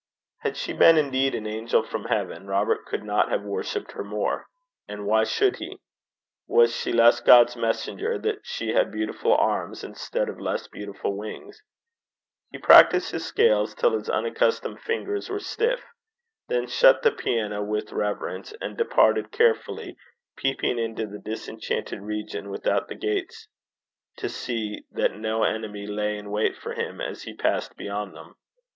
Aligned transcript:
Had 0.39 0.57
she 0.57 0.73
been 0.73 0.97
indeed 0.97 1.35
an 1.35 1.45
angel 1.45 1.83
from 1.83 2.05
heaven, 2.05 2.47
Robert 2.47 2.87
could 2.87 3.03
not 3.03 3.29
have 3.29 3.43
worshipped 3.43 3.91
her 3.91 4.03
more. 4.03 4.47
And 4.87 5.05
why 5.05 5.25
should 5.25 5.57
he? 5.57 5.79
Was 6.47 6.75
she 6.75 6.91
less 6.91 7.19
God's 7.21 7.55
messenger 7.55 8.17
that 8.17 8.39
she 8.43 8.69
had 8.69 8.91
beautiful 8.91 9.35
arms 9.35 9.83
instead 9.83 10.27
of 10.27 10.39
less 10.41 10.67
beautiful 10.67 11.15
wings? 11.15 11.61
He 12.51 12.57
practised 12.57 13.11
his 13.11 13.27
scales 13.27 13.75
till 13.75 13.91
his 13.95 14.09
unaccustomed 14.09 14.81
fingers 14.81 15.29
were 15.29 15.37
stiff, 15.37 15.85
then 16.47 16.65
shut 16.65 17.03
the 17.03 17.11
piano 17.11 17.61
with 17.63 17.91
reverence, 17.93 18.55
and 18.59 18.75
departed, 18.75 19.31
carefully 19.31 19.97
peeping 20.35 20.79
into 20.79 21.05
the 21.05 21.19
disenchanted 21.19 22.01
region 22.01 22.49
without 22.49 22.87
the 22.87 22.95
gates 22.95 23.47
to 24.17 24.27
see 24.29 24.81
that 24.91 25.13
no 25.15 25.43
enemy 25.43 25.85
lay 25.85 26.17
in 26.17 26.31
wait 26.31 26.57
for 26.57 26.73
him 26.73 26.99
as 27.01 27.21
he 27.21 27.35
passed 27.35 27.77
beyond 27.77 28.15
them. 28.15 28.33